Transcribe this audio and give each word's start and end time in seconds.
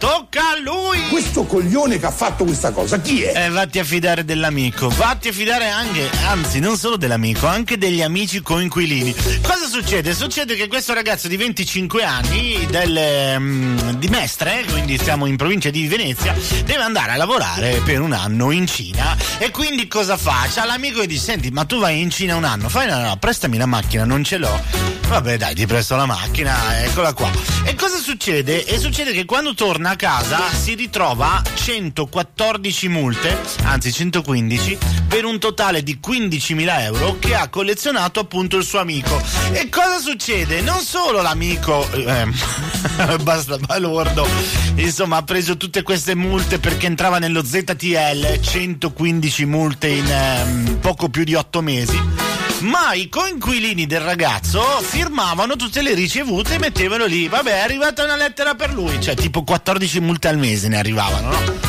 Tocca 0.00 0.52
a 0.52 0.58
lui! 0.58 1.08
Questo 1.10 1.44
coglione 1.44 1.98
che 1.98 2.06
ha 2.06 2.10
fatto 2.10 2.44
questa 2.44 2.70
cosa, 2.70 2.98
chi 3.02 3.20
è? 3.20 3.44
Eh, 3.44 3.50
vatti 3.50 3.78
a 3.78 3.84
fidare 3.84 4.24
dell'amico, 4.24 4.88
vatti 4.88 5.28
a 5.28 5.32
fidare 5.32 5.68
anche, 5.68 6.08
anzi, 6.26 6.58
non 6.58 6.78
solo 6.78 6.96
dell'amico, 6.96 7.46
anche 7.46 7.76
degli 7.76 8.00
amici 8.00 8.40
coinquilini. 8.40 9.14
Cosa 9.42 9.66
succede? 9.66 10.14
Succede 10.14 10.56
che 10.56 10.68
questo 10.68 10.94
ragazzo 10.94 11.28
di 11.28 11.36
25 11.36 12.02
anni, 12.02 12.66
del, 12.70 13.34
um, 13.36 13.98
di 13.98 14.08
Mestre, 14.08 14.64
quindi 14.70 14.98
siamo 14.98 15.26
in 15.26 15.36
provincia 15.36 15.68
di 15.68 15.86
Venezia, 15.86 16.34
deve 16.64 16.82
andare 16.82 17.12
a 17.12 17.16
lavorare 17.16 17.82
per 17.84 18.00
un 18.00 18.14
anno 18.14 18.52
in 18.52 18.66
Cina. 18.66 19.14
E 19.36 19.50
quindi 19.50 19.86
cosa 19.86 20.16
fa? 20.16 20.46
C'ha 20.50 20.64
l'amico 20.64 21.00
che 21.00 21.08
dice: 21.08 21.24
Senti, 21.24 21.50
ma 21.50 21.66
tu 21.66 21.78
vai 21.78 22.00
in 22.00 22.08
Cina 22.08 22.36
un 22.36 22.44
anno? 22.44 22.70
Fai 22.70 22.88
no, 22.88 22.98
no, 23.00 23.16
prestami 23.18 23.58
la 23.58 23.66
macchina, 23.66 24.06
non 24.06 24.24
ce 24.24 24.38
l'ho. 24.38 24.98
Vabbè, 25.10 25.36
dai, 25.36 25.54
ti 25.56 25.66
presto 25.66 25.96
la 25.96 26.06
macchina, 26.06 26.84
eccola 26.84 27.12
qua. 27.12 27.28
E 27.64 27.74
cosa 27.74 27.96
succede? 27.98 28.64
E 28.64 28.78
succede 28.78 29.12
che 29.12 29.24
quando 29.24 29.54
torna 29.54 29.89
a 29.90 29.96
casa 29.96 30.48
si 30.52 30.74
ritrova 30.74 31.42
114 31.52 32.88
multe, 32.88 33.36
anzi 33.64 33.90
115, 33.90 34.78
per 35.08 35.24
un 35.24 35.40
totale 35.40 35.82
di 35.82 35.98
15.000 36.04 36.80
euro 36.82 37.16
che 37.18 37.34
ha 37.34 37.48
collezionato 37.48 38.20
appunto 38.20 38.56
il 38.56 38.62
suo 38.62 38.78
amico. 38.78 39.20
E 39.50 39.68
cosa 39.68 39.98
succede? 39.98 40.60
Non 40.60 40.80
solo 40.80 41.22
l'amico, 41.22 41.90
eh, 41.92 42.26
basta 43.22 43.58
balordo, 43.58 44.28
insomma 44.76 45.16
ha 45.16 45.22
preso 45.22 45.56
tutte 45.56 45.82
queste 45.82 46.14
multe 46.14 46.60
perché 46.60 46.86
entrava 46.86 47.18
nello 47.18 47.44
ZTL, 47.44 48.40
115 48.40 49.44
multe 49.46 49.88
in 49.88 50.06
eh, 50.06 50.76
poco 50.80 51.08
più 51.08 51.24
di 51.24 51.34
8 51.34 51.60
mesi 51.62 52.29
ma 52.60 52.92
i 52.94 53.08
coinquilini 53.08 53.86
del 53.86 54.00
ragazzo 54.00 54.62
firmavano 54.80 55.56
tutte 55.56 55.82
le 55.82 55.94
ricevute 55.94 56.54
e 56.54 56.58
mettevano 56.58 57.06
lì, 57.06 57.28
vabbè 57.28 57.50
è 57.50 57.60
arrivata 57.60 58.04
una 58.04 58.16
lettera 58.16 58.54
per 58.54 58.72
lui, 58.72 59.00
cioè 59.00 59.14
tipo 59.14 59.42
14 59.44 60.00
multe 60.00 60.28
al 60.28 60.38
mese 60.38 60.68
ne 60.68 60.78
arrivavano, 60.78 61.30
no? 61.30 61.68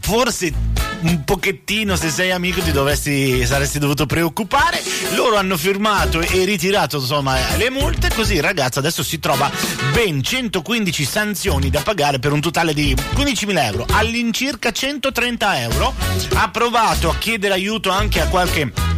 Forse 0.00 0.52
un 1.00 1.24
pochettino 1.24 1.96
se 1.96 2.10
sei 2.10 2.30
amico 2.30 2.60
ti 2.60 2.70
dovresti 2.70 3.44
saresti 3.44 3.78
dovuto 3.78 4.06
preoccupare. 4.06 4.80
Loro 5.14 5.36
hanno 5.36 5.56
firmato 5.56 6.20
e 6.20 6.44
ritirato 6.44 6.98
insomma 6.98 7.36
le 7.56 7.70
multe. 7.70 8.10
Così 8.14 8.34
il 8.34 8.42
ragazzo 8.42 8.78
adesso 8.78 9.02
si 9.02 9.18
trova 9.18 9.50
ben 9.92 10.22
115 10.22 11.04
sanzioni 11.04 11.70
da 11.70 11.80
pagare 11.80 12.18
per 12.18 12.32
un 12.32 12.40
totale 12.40 12.74
di 12.74 12.94
15.000 12.94 13.64
euro. 13.64 13.86
All'incirca 13.90 14.70
130 14.70 15.60
euro. 15.62 15.94
Ha 16.34 16.48
provato 16.50 17.10
a 17.10 17.16
chiedere 17.16 17.54
aiuto 17.54 17.90
anche 17.90 18.20
a 18.20 18.28
qualche 18.28 18.91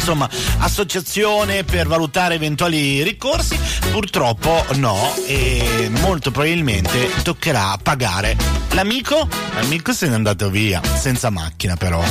insomma 0.00 0.28
associazione 0.58 1.62
per 1.62 1.86
valutare 1.86 2.34
eventuali 2.34 3.02
ricorsi? 3.02 3.58
Purtroppo 3.90 4.64
no 4.76 5.14
e 5.26 5.88
molto 6.00 6.30
probabilmente 6.30 7.10
toccherà 7.22 7.78
pagare. 7.82 8.36
L'amico? 8.70 9.28
L'amico 9.54 9.92
se 9.92 10.08
n'è 10.08 10.14
andato 10.14 10.48
via 10.48 10.80
senza 10.96 11.30
macchina 11.30 11.76
però 11.76 12.02